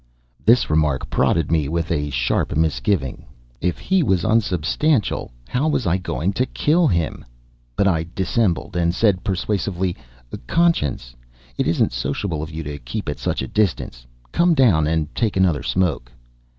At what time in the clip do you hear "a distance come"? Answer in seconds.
13.43-14.55